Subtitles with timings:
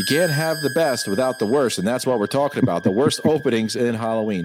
[0.00, 2.84] You can't have the best without the worst, and that's what we're talking about.
[2.84, 4.44] The worst openings in Halloween.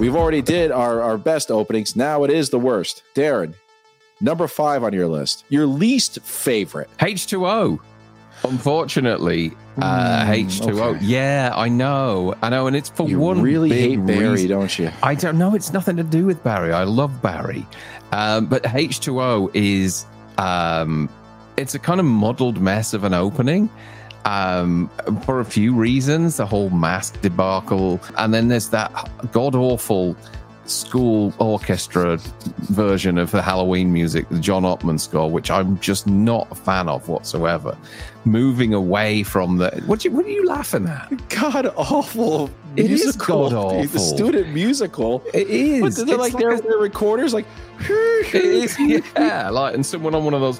[0.00, 1.94] We've already did our, our best openings.
[1.94, 3.04] Now it is the worst.
[3.14, 3.54] Darren,
[4.20, 5.44] number five on your list.
[5.48, 6.90] Your least favorite.
[6.98, 7.78] H2O.
[8.44, 10.80] Unfortunately, uh, Mm, H2O.
[10.96, 11.04] okay.
[11.04, 12.34] Yeah, I know.
[12.42, 12.66] I know.
[12.66, 14.48] And it's for one You one really hate Barry, reason.
[14.50, 14.90] don't you?
[15.02, 15.54] I don't know.
[15.54, 16.72] It's nothing to do with Barry.
[16.72, 17.66] I love Barry.
[18.12, 20.06] Um, but H2O is,
[20.38, 21.08] um,
[21.56, 23.68] it's a kind of muddled mess of an opening
[24.24, 24.88] um,
[25.24, 26.36] for a few reasons.
[26.36, 28.00] The whole mask debacle.
[28.18, 28.92] And then there's that
[29.32, 30.16] god awful
[30.66, 32.18] school orchestra
[32.70, 36.88] version of the Halloween music, the John Ottman score, which I'm just not a fan
[36.88, 37.76] of whatsoever.
[38.24, 39.70] Moving away from the.
[39.86, 41.28] What, you, what are you laughing at?
[41.28, 43.50] God awful It is musical.
[43.50, 43.82] god-awful.
[43.92, 45.22] The student musical.
[45.34, 45.96] It is.
[45.96, 47.44] They're It's like, like their, their recorders, like.
[47.80, 48.78] It is,
[49.16, 49.50] yeah.
[49.50, 50.58] Like, and someone on one of those,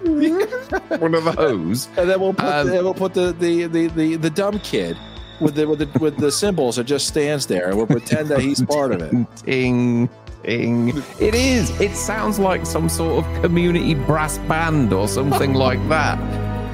[1.00, 1.86] one of those.
[1.96, 4.96] And then we'll put Um, the, we'll put the, the, the, the, the dumb kid
[5.40, 8.40] with the with the with the symbols it just stands there, and we'll pretend that
[8.40, 9.10] he's part of it.
[9.44, 10.08] Ting,
[10.42, 10.88] ting.
[11.18, 11.78] It is.
[11.80, 16.18] It sounds like some sort of community brass band or something like that.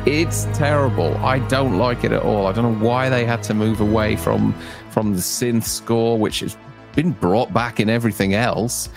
[0.06, 1.16] It's terrible.
[1.16, 2.46] I don't like it at all.
[2.46, 4.52] I don't know why they had to move away from
[4.90, 6.56] from the synth score, which has
[6.94, 8.88] been brought back in everything else.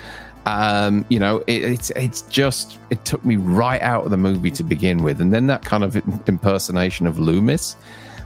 [0.45, 4.51] Um, you know, it, it's it's just it took me right out of the movie
[4.51, 5.95] to begin with, and then that kind of
[6.27, 7.73] impersonation of Loomis,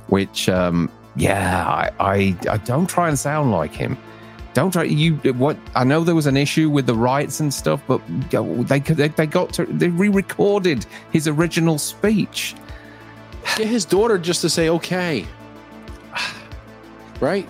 [0.08, 3.98] which um, yeah, I, I I don't try and sound like him.
[4.54, 5.16] Don't try you.
[5.34, 9.08] What I know there was an issue with the rights and stuff, but they they,
[9.10, 12.56] they got to they re-recorded his original speech.
[13.58, 15.26] Get his daughter just to say okay,
[17.20, 17.48] right?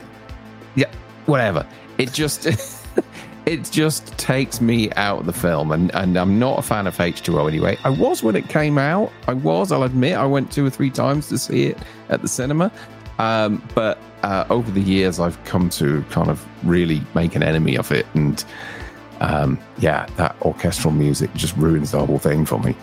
[0.75, 0.91] Yeah,
[1.25, 1.65] whatever.
[1.97, 2.47] It just
[3.45, 6.97] it just takes me out of the film, and and I'm not a fan of
[6.97, 7.77] H2O anyway.
[7.83, 9.11] I was when it came out.
[9.27, 9.71] I was.
[9.71, 10.17] I'll admit.
[10.17, 11.77] I went two or three times to see it
[12.09, 12.71] at the cinema.
[13.19, 17.75] Um, but uh, over the years, I've come to kind of really make an enemy
[17.77, 18.43] of it, and
[19.19, 22.75] um, yeah, that orchestral music just ruins the whole thing for me.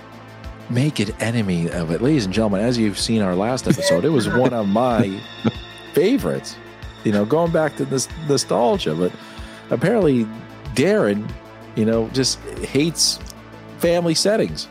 [0.69, 2.61] Make an enemy of it, ladies and gentlemen.
[2.61, 5.21] As you've seen our last episode, it was one of my
[5.93, 6.57] favorites.
[7.05, 9.13] You know, going back to this nostalgia, but
[9.71, 10.27] apparently
[10.75, 11.29] Darren,
[11.75, 13.19] you know, just hates
[13.79, 14.69] family settings.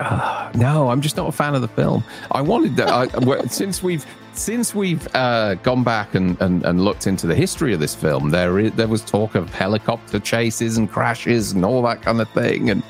[0.00, 2.04] Ah, no, I'm just not a fan of the film.
[2.30, 7.06] I wanted that I, since we've since we've uh, gone back and, and, and looked
[7.06, 8.30] into the history of this film.
[8.30, 12.28] There is, there was talk of helicopter chases and crashes and all that kind of
[12.30, 12.82] thing, and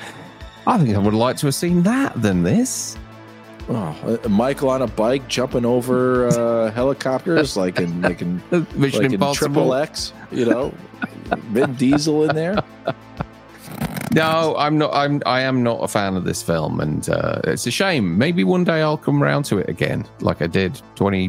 [0.66, 2.96] I think I would like to have seen that than this.
[3.70, 8.42] Oh, uh, Michael on a bike jumping over uh, helicopters, like in like in
[8.74, 10.12] Mission like in Triple X.
[10.30, 10.74] You know,
[11.50, 12.62] Vin Diesel in there.
[14.12, 14.92] No, I'm not.
[14.94, 15.22] I'm.
[15.26, 18.16] I am not a fan of this film, and uh, it's a shame.
[18.16, 21.28] Maybe one day I'll come round to it again, like I did twenty.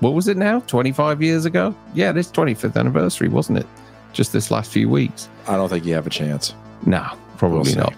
[0.00, 0.60] What was it now?
[0.60, 1.74] Twenty five years ago?
[1.94, 3.66] Yeah, this twenty fifth anniversary, wasn't it?
[4.12, 5.28] Just this last few weeks.
[5.46, 6.54] I don't think you have a chance.
[6.86, 7.94] No, probably We'll not.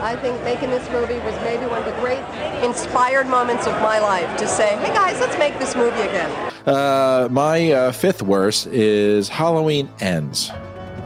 [0.00, 2.22] I think making this movie was maybe one of the great
[2.62, 6.52] inspired moments of my life to say, hey guys, let's make this movie again.
[6.66, 10.52] Uh, my uh, fifth worst is Halloween Ends.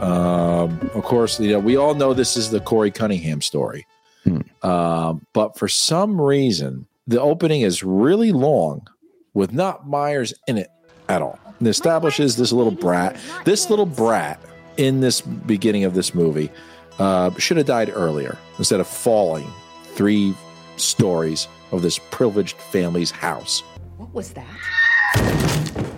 [0.01, 3.85] Um, of course, you know we all know this is the Corey Cunningham story,
[4.23, 4.39] Hmm.
[4.63, 8.87] um, but for some reason the opening is really long
[9.33, 10.69] with not Myers in it
[11.09, 11.39] at all.
[11.59, 13.15] It establishes this little brat.
[13.45, 14.39] This little brat
[14.77, 16.49] in this beginning of this movie
[16.99, 19.47] uh, should have died earlier instead of falling
[19.95, 20.33] three
[20.77, 23.61] stories of this privileged family's house.
[23.97, 25.90] What was that?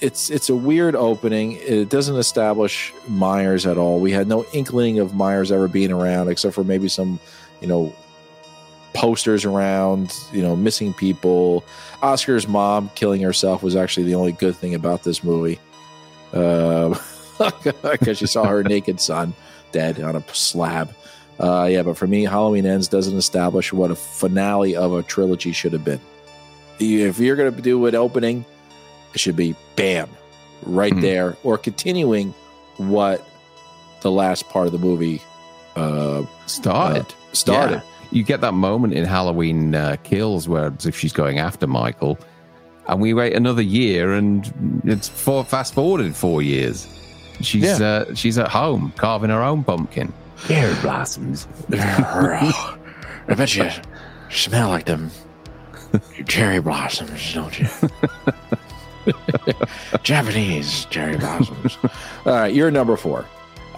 [0.00, 1.52] It's it's a weird opening.
[1.52, 4.00] It doesn't establish Myers at all.
[4.00, 7.20] We had no inkling of Myers ever being around, except for maybe some,
[7.60, 7.94] you know,
[8.94, 10.16] posters around.
[10.32, 11.64] You know, missing people.
[12.02, 15.60] Oscar's mom killing herself was actually the only good thing about this movie,
[16.32, 19.34] because she saw her naked son
[19.72, 20.94] dead on a slab.
[21.38, 25.52] Uh, yeah, but for me, Halloween Ends doesn't establish what a finale of a trilogy
[25.52, 26.00] should have been.
[26.78, 28.44] If you're going to do an opening,
[29.14, 30.08] it should be bam,
[30.64, 31.00] right Hmm.
[31.00, 32.34] there, or continuing
[32.78, 33.26] what
[34.02, 35.20] the last part of the movie
[35.76, 37.06] uh, Started.
[37.32, 37.74] started.
[37.76, 37.80] Yeah.
[38.12, 42.18] You get that moment in Halloween uh, Kills where if she's going after Michael,
[42.88, 46.88] and we wait another year, and it's for, fast forwarded four years.
[47.40, 47.86] She's Yeah.
[48.08, 50.12] uh, she's at home carving her own pumpkin.
[50.48, 51.46] Cherry blossoms.
[51.72, 53.68] I bet you
[54.30, 55.10] smell like them
[56.26, 57.68] cherry blossoms, don't you?
[60.02, 61.78] Japanese cherry blossoms.
[62.26, 63.26] All right, you're number four.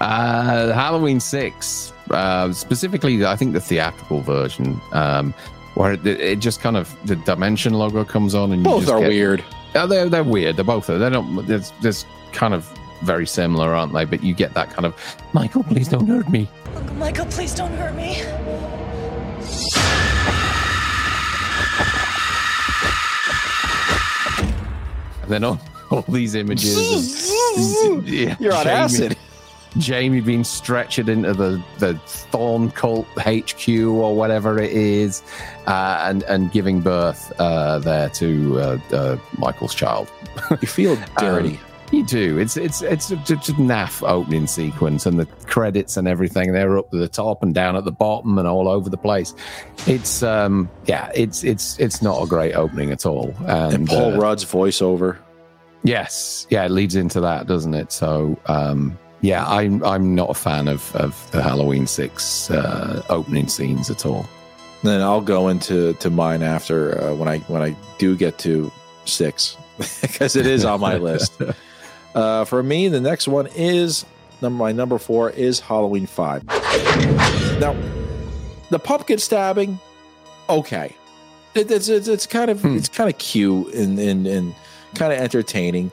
[0.00, 1.92] Uh, Halloween six.
[2.10, 5.32] uh, specifically, I think the theatrical version, um,
[5.74, 8.92] where it, it just kind of the dimension logo comes on, and you Both just
[8.92, 9.44] are get- weird.
[9.74, 10.56] Yeah, they're they're weird.
[10.56, 10.86] They're both.
[10.88, 11.46] They don't.
[11.46, 12.68] There's there's kind of
[13.02, 14.04] very similar, aren't they?
[14.04, 14.94] But you get that kind of
[15.32, 16.48] Michael, please don't hurt me.
[16.76, 18.22] Uncle Michael, please don't hurt me.
[25.32, 27.30] Then all, all these images.
[27.86, 29.16] Of, yeah, You're on Jamie- acid.
[29.78, 35.22] Jamie being stretched into the the Thorn Cult HQ or whatever it is,
[35.66, 40.12] uh, and and giving birth uh, there to uh, uh, Michael's child.
[40.60, 41.58] You feel dirty.
[41.92, 42.38] You do.
[42.38, 46.52] It's it's it's a, just a naff opening sequence, and the credits and everything.
[46.52, 49.34] They're up at the top and down at the bottom and all over the place.
[49.86, 53.34] It's um yeah, it's it's it's not a great opening at all.
[53.40, 55.18] And, and Paul uh, Rudd's voiceover.
[55.84, 57.92] Yes, yeah, it leads into that, doesn't it?
[57.92, 63.48] So, um, yeah, I'm I'm not a fan of of the Halloween six uh, opening
[63.48, 64.26] scenes at all.
[64.82, 68.72] Then I'll go into to mine after uh, when I when I do get to
[69.04, 69.58] six
[70.00, 71.34] because it is on my list.
[72.14, 74.04] Uh, for me, the next one is
[74.40, 76.44] number my number four is Halloween five.
[77.58, 77.76] Now,
[78.70, 79.78] the pumpkin stabbing,
[80.48, 80.94] okay,
[81.54, 82.76] it, it's, it's it's kind of Hmm.
[82.76, 84.54] it's kind of cute and and and
[84.94, 85.90] kind of entertaining.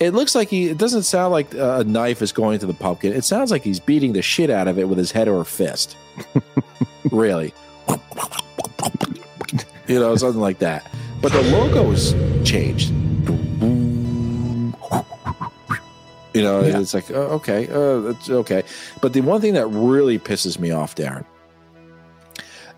[0.00, 0.68] It looks like he.
[0.70, 3.12] It doesn't sound like a knife is going to the pumpkin.
[3.12, 5.96] It sounds like he's beating the shit out of it with his head or fist.
[7.12, 7.54] really,
[9.86, 10.90] you know, something like that.
[11.22, 12.12] But the logo's
[12.48, 12.92] changed.
[16.34, 16.80] You know, Yeah.
[16.80, 18.62] it's like uh, okay, uh, it's okay.
[19.00, 21.24] But the one thing that really pisses me off, Darren,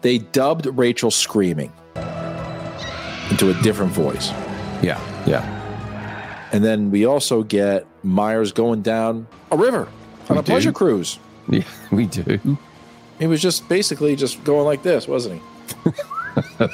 [0.02, 1.72] they dubbed Rachel screaming
[3.30, 4.30] into a different voice.
[4.82, 5.42] Yeah, yeah,
[6.52, 9.88] And then we also get Myers going down a river
[10.28, 11.18] on We a pleasure cruise.
[11.48, 11.62] yeah.
[11.90, 12.58] We do.
[13.18, 15.90] He was just basically just going like this, wasn't he?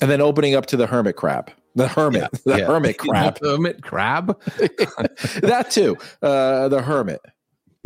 [0.00, 1.50] and then opening up to the hermit crab.
[1.74, 2.30] The hermit.
[2.44, 2.66] the Yeah.
[2.66, 3.38] hermit crab.
[3.40, 4.40] The hermit crab.
[5.42, 5.96] that too.
[6.22, 7.20] Uh, the hermit.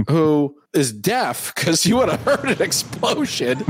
[0.08, 3.60] Who is deaf because you would have heard an explosion.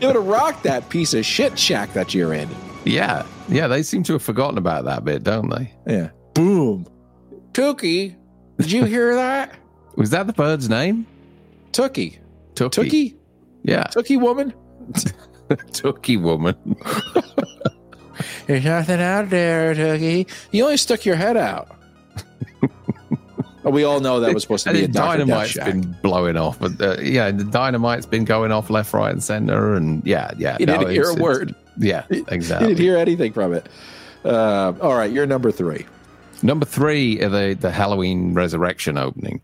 [0.00, 2.48] you would have rocked that piece of shit shack that you're in.
[2.84, 3.66] Yeah, yeah.
[3.68, 5.72] They seem to have forgotten about that bit, don't they?
[5.86, 6.10] Yeah.
[6.34, 6.86] Boom.
[7.52, 8.16] Tookie.
[8.58, 9.54] Did you hear that?
[9.96, 11.06] Was that the bird's name?
[11.70, 12.18] Tookie.
[12.54, 12.70] Tookie.
[12.90, 13.16] Tookie?
[13.62, 14.52] Yeah, Tookie woman?
[15.48, 16.56] Tookie woman.
[18.46, 20.28] There's nothing out there, Tookie.
[20.52, 21.68] You only stuck your head out.
[23.64, 24.88] We all know that was supposed to be a.
[24.88, 29.24] Death been blowing off, but uh, yeah, the dynamite's been going off left, right, and
[29.24, 30.58] center, and yeah, yeah.
[30.60, 31.54] You no, didn't hear a word.
[31.78, 32.68] Yeah, exactly.
[32.68, 33.66] You didn't hear anything from it.
[34.22, 35.86] Uh, all right, you're number three.
[36.42, 39.40] Number three, the the Halloween Resurrection opening.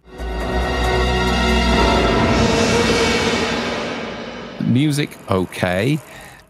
[4.67, 5.99] Music okay,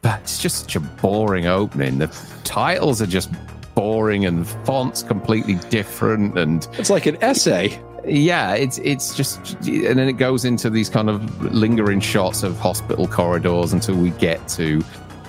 [0.03, 1.99] but it's just such a boring opening.
[1.99, 2.07] The
[2.45, 3.31] titles are just
[3.75, 7.81] boring, and fonts completely different, and It's like an essay.
[8.07, 12.59] yeah, it's it's just, and then it goes into these kind of lingering shots of
[12.59, 14.83] hospital corridors until we get to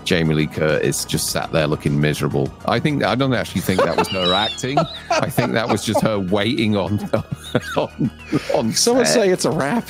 [0.04, 2.52] Jamie Lee Curtis just sat there looking miserable.
[2.66, 4.78] I think I don't actually think that was her acting.
[5.12, 7.00] I think that was just her waiting on
[7.78, 8.12] on
[8.56, 8.72] on.
[8.74, 9.88] Someone say it's a wrap.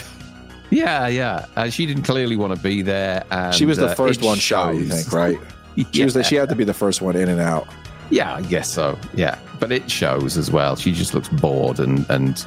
[0.72, 1.46] Yeah, yeah.
[1.56, 3.24] Uh, she didn't clearly want to be there.
[3.30, 5.40] And, She was the uh, first one shot, you think, right?
[5.94, 6.14] She was.
[6.14, 7.66] The, she had to be the first one in and out.
[8.10, 9.00] Yeah, I guess so.
[9.14, 10.76] Yeah, but it shows as well.
[10.76, 12.46] She just looks bored, and and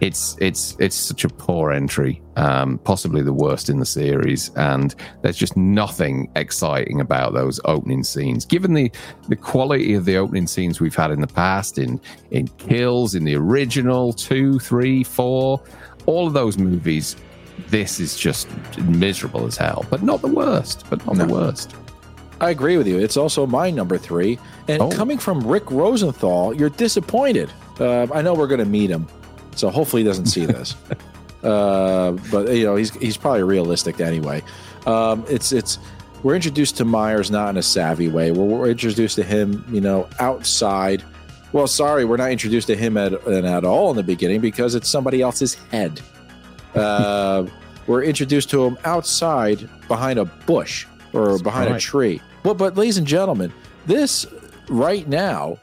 [0.00, 4.50] it's it's it's such a poor entry, um, possibly the worst in the series.
[4.54, 8.44] And there's just nothing exciting about those opening scenes.
[8.44, 8.92] Given the
[9.28, 13.24] the quality of the opening scenes we've had in the past, in in Kills, in
[13.24, 15.62] the original two, three, four,
[16.06, 17.16] all of those movies.
[17.70, 18.48] This is just
[18.78, 20.84] miserable as hell, but not the worst.
[20.88, 21.74] But not the worst.
[22.40, 22.98] I agree with you.
[22.98, 24.38] It's also my number three.
[24.68, 24.90] And Oh.
[24.90, 27.50] coming from Rick Rosenthal, you're disappointed.
[27.80, 29.06] Uh, I know we're going to meet him,
[29.56, 30.76] so hopefully he doesn't see this.
[31.42, 34.42] uh, but you know, he's he's probably realistic anyway.
[34.86, 35.78] Um, it's it's
[36.22, 38.30] we're introduced to Myers not in a savvy way.
[38.32, 41.04] We're, we're introduced to him, you know, outside.
[41.52, 44.88] Well, sorry, we're not introduced to him at, at all in the beginning because it's
[44.88, 46.00] somebody else's head.
[46.78, 47.46] Uh,
[47.86, 52.20] we're introduced to him outside behind a bush or That's behind a tree.
[52.44, 53.52] Well, but ladies and gentlemen,
[53.86, 54.26] this
[54.68, 55.58] right now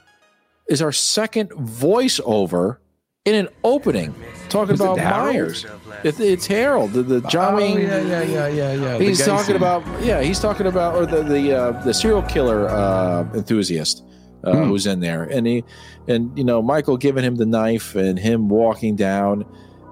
[0.67, 2.77] is our second voiceover
[3.25, 4.13] in an opening
[4.49, 5.33] talking Was it about Harold?
[5.35, 5.65] Myers.
[6.03, 7.79] It, it's Harold, the, the John Oh, Wayne.
[7.81, 8.97] yeah, yeah, yeah, yeah, yeah.
[8.99, 9.55] He's talking scene.
[9.55, 14.03] about yeah, he's talking about or the the uh, the serial killer uh, enthusiast
[14.43, 14.63] uh, Hmm.
[14.65, 15.63] who's in there, and he
[16.07, 19.43] and you know Michael giving him the knife and him walking down,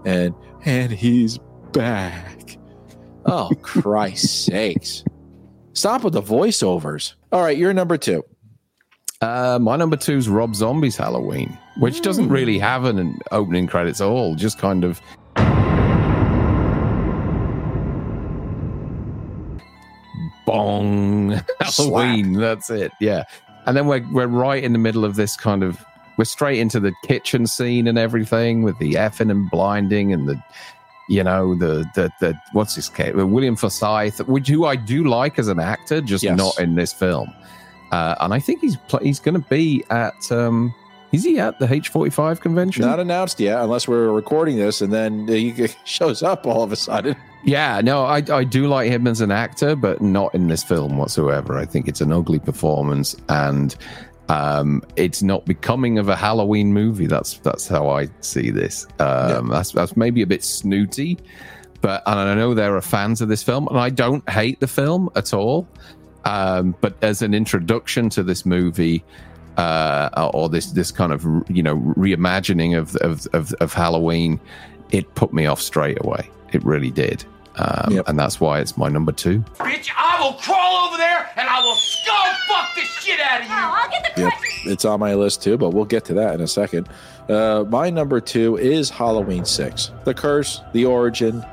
[0.06, 1.39] and and he's
[1.72, 2.58] back.
[3.25, 5.03] Oh, Christ sakes.
[5.74, 7.13] Stop with the voiceovers.
[7.32, 8.24] All right, you're number two.
[9.22, 13.67] Uh, my number two is Rob Zombie's Halloween, which doesn't really have an, an opening
[13.67, 14.36] credits at all.
[14.36, 15.01] Just kind of
[20.46, 22.34] bong Halloween.
[22.34, 22.91] That's it.
[23.00, 23.24] Yeah,
[23.65, 25.84] and then we're we're right in the middle of this kind of
[26.17, 30.41] we're straight into the kitchen scene and everything with the effing and blinding and the
[31.10, 35.38] you know the the the what's his case William Forsythe, which who I do like
[35.39, 36.38] as an actor, just Yes.
[36.38, 37.29] not in this film.
[37.91, 40.74] Uh, and I think he's he's going to be at um,
[41.12, 42.84] is he at the H45 convention?
[42.86, 46.75] Not announced yet, unless we're recording this, and then he shows up all of a
[46.75, 47.15] sudden.
[47.46, 50.98] Yeah, no, I I do like him as an actor, but not in this film
[50.98, 51.58] whatsoever.
[51.58, 53.75] I think it's an ugly performance, and
[54.30, 57.08] um, it's not becoming of a Halloween movie.
[57.08, 58.88] That's that's how I see this.
[59.00, 61.18] Um, That's that's maybe a bit snooty,
[61.82, 64.68] but and I know there are fans of this film, and I don't hate the
[64.68, 65.68] film at all.
[66.25, 69.03] Um, but as an introduction to this movie,
[69.58, 74.39] uh, or this this kind of you know reimagining of of of, of Halloween,
[74.92, 76.30] it put me off straight away.
[76.53, 77.25] It really did,
[77.57, 78.07] um, Yep.
[78.07, 79.39] and that's why it's my number two.
[79.60, 83.48] Bitch, I will crawl over there and I will skull fuck the shit out of
[83.48, 83.53] you.
[83.53, 84.33] Oh, I'll get the Yep,
[84.65, 86.89] it's on my list too, but we'll get to that in a second.
[87.29, 89.91] Uh, my number two is Halloween 6.
[90.03, 91.43] The curse, the origin,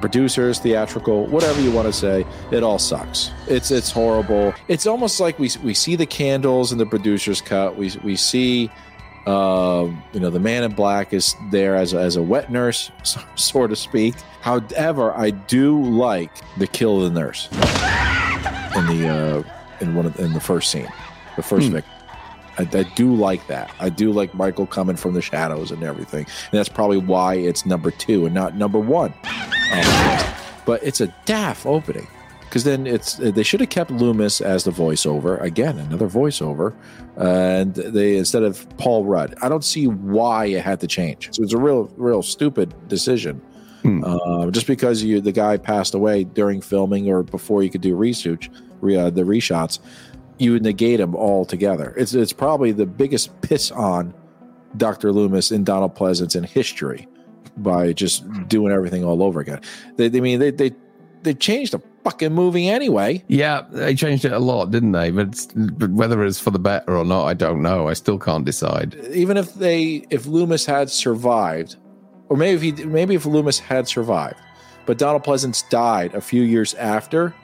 [0.00, 3.30] producers, theatrical, whatever you want to say, it all sucks.
[3.48, 4.54] It's it's horrible.
[4.68, 7.76] It's almost like we we see the candles in the producers cut.
[7.76, 8.70] We we see
[9.28, 12.90] um, you know, the man in black is there as a, as a wet nurse,
[13.02, 14.14] so, so to speak.
[14.40, 19.42] However, I do like the kill of the nurse in the uh,
[19.80, 20.88] in one of in the first scene,
[21.36, 21.92] the first victim.
[22.56, 23.70] I, I do like that.
[23.78, 27.66] I do like Michael coming from the shadows and everything, and that's probably why it's
[27.66, 29.12] number two and not number one.
[29.72, 32.06] Um, but it's a daft opening
[32.48, 36.74] because then it's they should have kept Loomis as the voiceover again, another voiceover,
[37.16, 39.34] and they instead of Paul Rudd.
[39.42, 41.28] I don't see why it had to change.
[41.32, 43.42] So it's a real, real stupid decision.
[43.82, 44.02] Hmm.
[44.02, 47.94] Uh, just because you the guy passed away during filming or before you could do
[47.94, 48.50] research,
[48.80, 49.78] re, uh, the reshots,
[50.38, 51.94] you negate him altogether.
[51.98, 54.14] It's it's probably the biggest piss on
[54.76, 55.12] Dr.
[55.12, 57.06] Loomis and Donald Pleasence in history
[57.58, 59.60] by just doing everything all over again.
[59.96, 60.72] They, I mean, they they
[61.22, 63.22] they changed the fucking movie anyway.
[63.28, 65.10] Yeah, they changed it a lot, didn't they?
[65.10, 67.88] But, but whether it's for the better or not, I don't know.
[67.88, 68.94] I still can't decide.
[69.12, 71.76] Even if they if Loomis had survived,
[72.28, 74.36] or maybe if he maybe if Loomis had survived,
[74.86, 77.34] but Donald Pleasence died a few years after,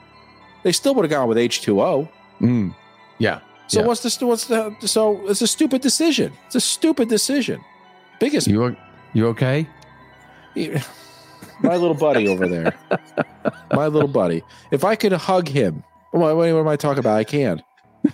[0.62, 2.08] they still would have gone with H two O.
[2.40, 2.74] Mm.
[3.18, 3.40] Yeah.
[3.66, 3.86] So Yeah.
[3.86, 6.32] what's the what's the so it's a stupid decision.
[6.46, 7.60] It's a stupid decision.
[8.20, 8.76] Biggest You
[9.12, 9.66] you okay?
[11.60, 12.74] my little buddy over there.
[13.72, 14.42] My little buddy.
[14.70, 15.82] If I could hug him,
[16.12, 17.16] what, what am I talking about?
[17.18, 17.62] I can.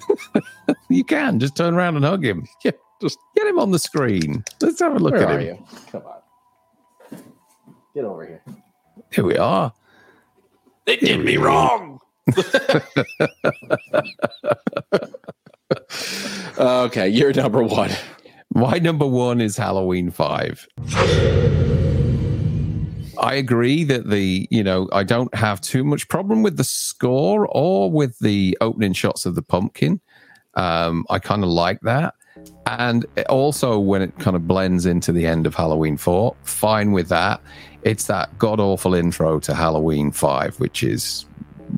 [0.89, 2.47] You can just turn around and hug him.
[2.65, 4.43] Yeah, just Get him on the screen.
[4.61, 5.57] Let's have a look where at are him.
[5.59, 5.77] you?
[5.93, 7.23] Come on,
[7.95, 8.43] get over here.
[9.13, 9.73] Here we are.
[10.87, 12.01] They did me wrong.
[16.59, 17.91] Okay, you're number one.
[18.55, 20.67] My number one is Halloween Five.
[23.21, 27.47] I agree that the you know I don't have too much problem with the score
[27.51, 30.01] or with the opening shots of the pumpkin.
[30.55, 32.15] Um, I kind of like that,
[32.67, 37.09] and also when it kind of blends into the end of Halloween Four, fine with
[37.11, 37.41] that.
[37.83, 41.27] It's that god awful intro to Halloween Five, which is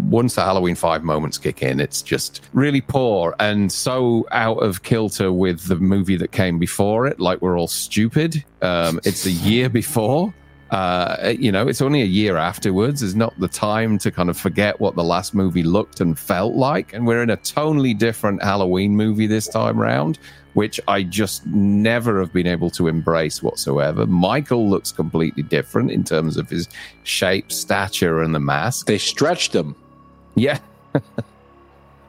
[0.08, 4.82] once the Halloween 5 moments kick in, it's just really poor and so out of
[4.84, 7.20] kilter with the movie that came before it.
[7.20, 8.42] Like we're all stupid.
[8.62, 10.32] Um, it's a year before.
[10.73, 13.02] Uh, you know, it's only a year afterwards.
[13.02, 16.55] It's not the time to kind of forget what the last movie looked and felt
[16.55, 16.95] like.
[16.95, 20.19] And we're in a totally different Halloween movie this time round,
[20.55, 24.07] which I just never have been able to embrace whatsoever.
[24.07, 26.71] Michael looks completely different in terms of his
[27.02, 28.87] shape, stature, and the mask.
[28.87, 29.76] They stretched him.
[30.37, 30.59] Yeah.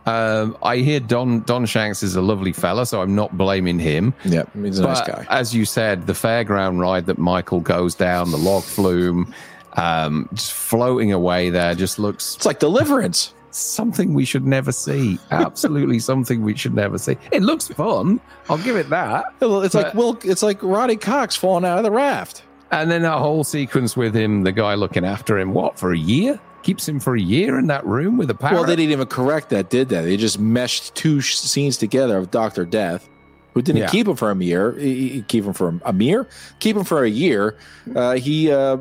[0.06, 4.14] um, I hear Don Don Shanks is a lovely fella, so I'm not blaming him.
[4.26, 5.26] Yeah, he's a nice guy.
[5.30, 9.34] as you said, the fairground ride that Michael goes down, the log flume,
[9.74, 13.34] um, just floating away there, just looks It's like Deliverance.
[13.52, 15.20] something we should never see.
[15.32, 17.18] Absolutely something we should never see.
[17.32, 18.20] It looks fun.
[18.50, 19.26] I'll give it that.
[19.42, 20.20] It's like But- Will.
[20.24, 22.44] It's like Ronny Cox falling out of the raft.
[22.72, 25.98] And then that whole sequence with him, the guy looking after him, what for a
[25.98, 26.40] year?
[26.64, 28.56] Keeps him for a year in that room with a parrot.
[28.56, 30.02] Well, they didn't even correct that, did they?
[30.02, 33.08] They just meshed two sh- scenes together of Doctor Death,
[33.54, 33.88] who didn't Yeah.
[33.90, 34.72] keep him for a year.
[34.80, 36.28] He- Keep him for a year.
[36.60, 37.58] Keep him for a year.
[37.96, 38.78] Uh, he uh,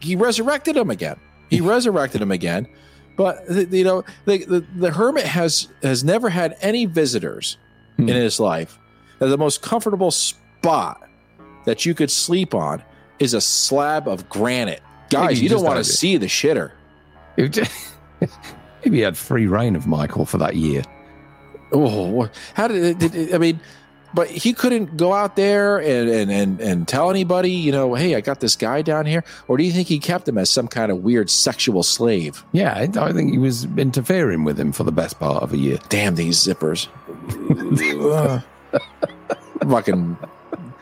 [0.00, 1.16] he resurrected him again.
[1.48, 2.66] He resurrected him again.
[3.16, 7.56] But you know, the, the the hermit has has never had any visitors
[7.98, 8.08] Hmm.
[8.08, 8.78] in his life.
[9.20, 11.00] And the most comfortable spot
[11.66, 12.82] that you could sleep on
[13.20, 14.82] is a slab of granite.
[15.10, 16.72] Guys, you don't want to see the shitter.
[17.38, 17.94] Just-
[18.84, 20.82] Maybe he had free reign of Michael for that year.
[21.72, 23.60] Oh, how did it, did it- I mean?
[24.14, 28.14] But he couldn't go out there and, and and and tell anybody, you know, hey,
[28.14, 29.24] I got this guy down here.
[29.48, 32.44] Or do you think he kept him as some kind of weird sexual slave?
[32.52, 35.56] Yeah, I I think he was interfering with him for the best part of a
[35.56, 35.78] year.
[35.88, 36.88] Damn these zippers!
[39.66, 40.18] Fucking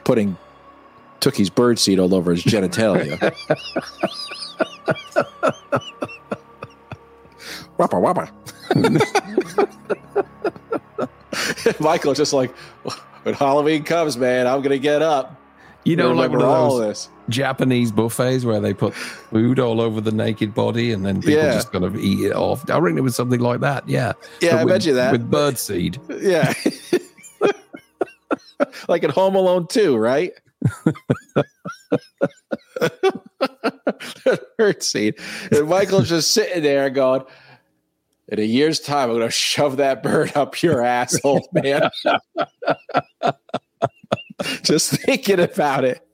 [0.02, 0.36] putting
[1.20, 3.32] Tookie's bird seed all over his genitalia.
[7.80, 8.28] whopper whopper.
[11.80, 12.54] Michael's just like,
[13.22, 15.36] when Halloween comes, man, I'm gonna get up.
[15.84, 17.08] You know, like one remember of all those this.
[17.30, 21.54] Japanese buffets where they put food all over the naked body and then people Yeah.
[21.54, 22.68] just kind of eat it off.
[22.68, 23.88] I reckon it was something like that.
[23.88, 24.12] Yeah.
[24.42, 25.12] Yeah, But I with, bet you that.
[25.12, 25.98] With bird seed.
[26.20, 26.52] Yeah.
[28.88, 30.32] like in Home Alone 2, right?
[34.58, 35.14] Hurt scene.
[35.50, 37.22] And Michael's just sitting there going,
[38.30, 41.90] in a year's time, I'm going to shove that bird up your asshole, man.
[44.62, 46.06] just thinking about it.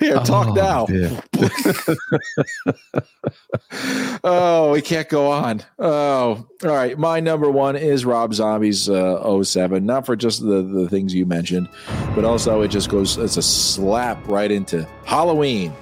[0.00, 0.86] Here, talk Oh, now.
[4.24, 5.62] oh, we can't go on.
[5.78, 6.98] Oh, all right.
[6.98, 9.84] My number one is Rob Zombie's uh, 07.
[9.84, 11.68] Not for just the, the things you mentioned,
[12.14, 15.74] but also it just goes, it's a slap right into Halloween.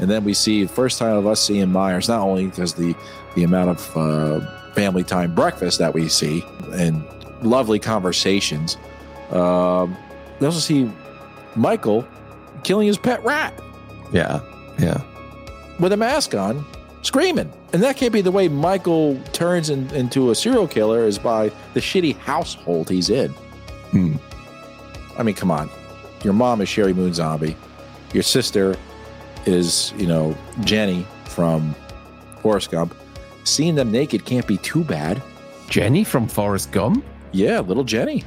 [0.00, 2.96] And then we see first time of us seeing Myers, not only because the,
[3.36, 7.02] the amount of uh, family time breakfast that we see and
[7.42, 8.76] lovely conversations.
[9.30, 9.96] Um,
[10.38, 10.88] we also see
[11.56, 12.06] Michael
[12.62, 13.52] killing his pet rat
[14.12, 14.40] Yeah.
[14.78, 15.00] Yeah.
[15.80, 16.64] with a mask on,
[17.02, 17.50] screaming.
[17.72, 21.50] And that can't be the way Michael turns in, into a serial killer is by
[21.74, 23.30] the shitty household he's in.
[23.90, 24.16] Hmm.
[25.18, 25.70] I mean, come on.
[26.22, 27.56] Your mom is Sheri Moon Zombie.
[28.12, 28.76] Your sister
[29.46, 31.74] is, you know, Jenny from
[32.42, 32.94] Forrest Gump.
[33.46, 35.22] Seeing them naked can't be too bad.
[35.68, 37.04] Jenny from Forrest Gump?
[37.32, 38.24] Yeah, little Jenny.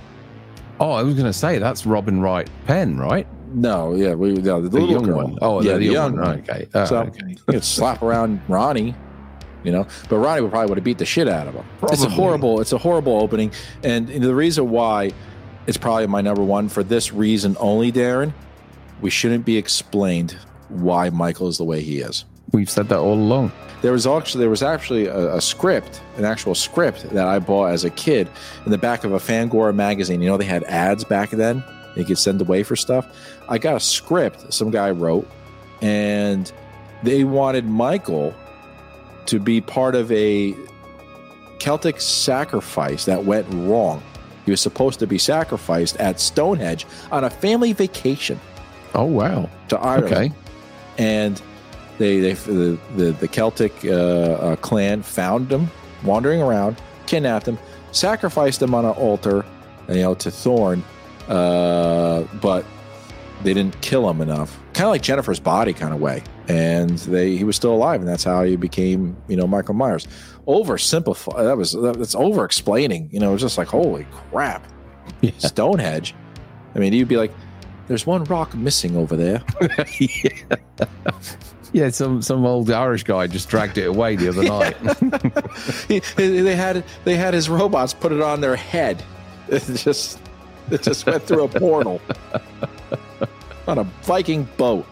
[0.80, 3.28] Oh, I was going to say that's Robin Wright Penn, right?
[3.54, 5.16] No, yeah, we no, the, The little young girl.
[5.18, 5.38] one.
[5.42, 6.40] Oh, yeah, the, young, one.
[6.40, 6.68] Okay.
[6.74, 7.20] Oh, So okay.
[7.28, 8.96] you could slap around Ronnie,
[9.64, 11.66] you know, but Ronnie would probably would have beat the shit out of him.
[11.84, 13.52] It's a horrible, it's a horrible opening,
[13.84, 15.12] and the reason why
[15.68, 18.34] it's probably my number one for this reason only, Darren.
[19.02, 20.38] We shouldn't be explained
[20.70, 22.26] why Michael is the way he is.
[22.52, 23.52] We've said that all along.
[23.82, 27.68] There was actually there was actually a, a script, an actual script that I bought
[27.72, 28.28] as a kid
[28.66, 30.22] in the back of a Fangoria magazine.
[30.22, 31.64] You know, they had ads back then.
[31.96, 33.08] You could send away for stuff.
[33.48, 35.28] I got a script some guy wrote,
[35.82, 36.52] and
[37.04, 38.34] they wanted Michael
[39.28, 40.56] to be part of a
[41.60, 44.02] Celtic sacrifice that went wrong.
[44.46, 48.40] He was supposed to be sacrificed at Stonehenge on a family vacation
[48.96, 49.50] Oh, wow.
[49.68, 50.32] to Ireland Okay.
[50.98, 51.42] and
[52.00, 55.70] they they the the, the Celtic uh, uh, clan found him
[56.04, 57.60] wandering around, kidnapped him,
[57.92, 59.46] sacrificed him on an altar,
[59.88, 60.84] you know, to Thorn,
[61.28, 62.66] uh, but
[63.44, 64.58] they didn't kill him enough.
[64.74, 68.10] Kind of like Jennifer's body, kind of way, and they he was still alive, and
[68.10, 70.08] that's how he became, you know, Michael Myers.
[70.48, 73.10] Oversimplify that was that, that's over explaining.
[73.12, 74.66] You know, it was just like holy crap,
[75.22, 75.32] Yeah.
[75.38, 76.16] Stonehenge.
[76.76, 77.34] I mean, you'd be like,
[77.88, 79.44] "There's one rock missing over there."
[80.00, 80.30] yeah.
[81.72, 84.44] Yeah, some some old Irish guy just dragged it away the other
[85.90, 86.16] night.
[86.16, 89.04] They had they had his robots put it on their head.
[89.52, 90.20] It just
[90.70, 92.00] it just went through a portal
[93.68, 94.86] on a Viking boat.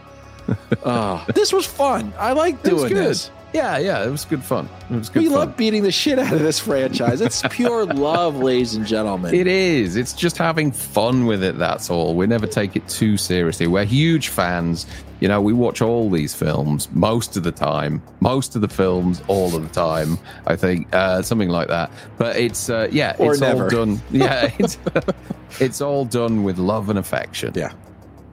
[0.84, 2.12] Ah, this was fun.
[2.18, 2.98] I like doing good.
[2.98, 3.30] this.
[3.54, 4.70] Yeah, yeah, it was good fun.
[4.90, 5.38] It was good We fun.
[5.40, 7.22] love beating the shit out of this franchise.
[7.22, 9.34] It's pure love, ladies and gentlemen.
[9.34, 9.96] It is.
[9.96, 11.58] It's just having fun with it.
[11.58, 12.14] That's all.
[12.16, 13.66] We never take it too seriously.
[13.68, 14.86] We're huge fans.
[15.20, 19.24] You know, we watch all these films most of the time, most of the films
[19.28, 20.20] all of the time.
[20.46, 21.90] I think uh, something like that.
[22.20, 23.64] But it's uh, yeah, Or it's never.
[23.64, 24.02] all done.
[24.12, 24.78] Yeah, it's
[25.60, 27.54] it's all done with love and affection.
[27.56, 27.72] Yeah.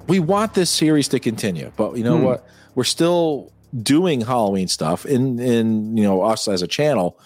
[0.08, 2.24] We want this series to continue, but you know Hmm.
[2.24, 2.46] what?
[2.74, 3.50] We're still
[3.82, 7.18] doing Halloween stuff in in you know us as a channel.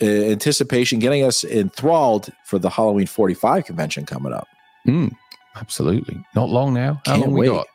[0.00, 4.46] Uh, anticipation getting us enthralled for the Halloween 45 convention coming up.
[4.86, 5.10] Mm,
[5.56, 6.22] absolutely.
[6.36, 7.02] Not long now.
[7.04, 7.66] How Can't long we got?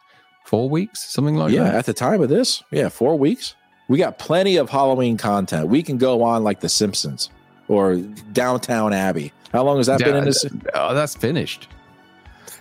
[0.46, 1.74] Four weeks, something like yeah, that.
[1.74, 3.56] Yeah, at the time of this, yeah, four weeks.
[3.90, 5.68] We got plenty of Halloween content.
[5.68, 7.30] We can go on like The Simpsons
[7.68, 9.34] or Downton Abbey.
[9.52, 10.46] How long has that been in this?
[10.74, 11.68] Oh, that's finished.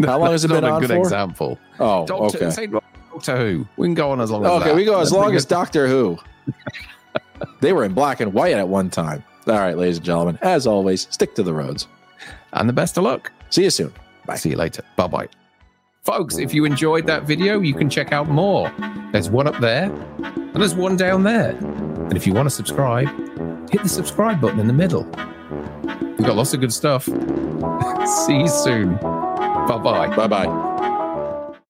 [0.00, 0.98] How long has it been on a good for?
[0.98, 1.58] example.
[1.78, 2.50] Oh, Doctor, okay.
[2.50, 2.72] Saint
[3.22, 3.68] Doctor Who.
[3.76, 4.74] We can go on as long as Okay, that.
[4.74, 6.18] we go as long as Doctor Who.
[7.60, 9.22] they were in black and white at one time.
[9.46, 11.86] All right, ladies and gentlemen, as always, stick to the roads.
[12.52, 13.30] And the best of luck.
[13.50, 13.92] See you soon.
[14.26, 14.36] Bye.
[14.36, 14.82] See you later.
[14.96, 15.28] Bye bye.
[16.02, 18.72] Folks, if you enjoyed that video, you can check out more.
[19.12, 19.84] There's one up there,
[20.24, 21.50] and there's one down there.
[21.50, 23.06] And if you want to subscribe,
[23.70, 25.04] hit the subscribe button in the middle.
[26.18, 27.04] We've got lots of good stuff.
[28.26, 28.96] See you soon.
[28.96, 30.16] Bye bye.
[30.16, 30.71] Bye bye.